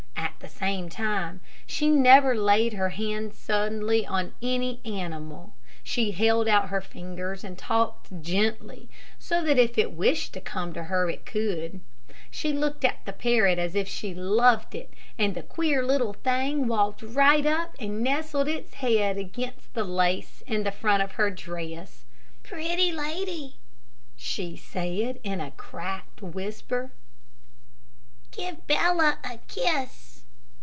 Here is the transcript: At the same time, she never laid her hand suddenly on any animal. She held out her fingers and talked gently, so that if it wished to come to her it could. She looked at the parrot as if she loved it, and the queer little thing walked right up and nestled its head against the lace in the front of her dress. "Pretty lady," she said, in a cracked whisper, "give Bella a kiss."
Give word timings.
At 0.43 0.47
the 0.49 0.67
same 0.67 0.89
time, 0.89 1.39
she 1.67 1.89
never 1.89 2.35
laid 2.35 2.73
her 2.73 2.89
hand 2.89 3.33
suddenly 3.35 4.05
on 4.07 4.33
any 4.41 4.79
animal. 4.85 5.53
She 5.83 6.11
held 6.11 6.47
out 6.47 6.69
her 6.69 6.81
fingers 6.81 7.43
and 7.43 7.57
talked 7.57 8.21
gently, 8.23 8.87
so 9.19 9.43
that 9.43 9.57
if 9.59 9.77
it 9.77 9.93
wished 9.93 10.33
to 10.33 10.41
come 10.41 10.73
to 10.73 10.83
her 10.85 11.09
it 11.11 11.25
could. 11.27 11.79
She 12.31 12.53
looked 12.53 12.83
at 12.85 13.05
the 13.05 13.13
parrot 13.13 13.57
as 13.59 13.73
if 13.75 13.87
she 13.87 14.13
loved 14.15 14.73
it, 14.75 14.93
and 15.17 15.33
the 15.35 15.41
queer 15.43 15.83
little 15.85 16.13
thing 16.13 16.67
walked 16.67 17.01
right 17.03 17.45
up 17.45 17.75
and 17.79 18.01
nestled 18.03 18.47
its 18.47 18.75
head 18.75 19.17
against 19.17 19.73
the 19.73 19.83
lace 19.83 20.41
in 20.47 20.63
the 20.63 20.71
front 20.71 21.01
of 21.03 21.13
her 21.13 21.29
dress. 21.31 22.05
"Pretty 22.43 22.91
lady," 22.91 23.57
she 24.15 24.55
said, 24.55 25.19
in 25.23 25.39
a 25.41 25.51
cracked 25.51 26.21
whisper, 26.21 26.91
"give 28.31 28.65
Bella 28.67 29.17
a 29.23 29.37
kiss." 29.47 30.07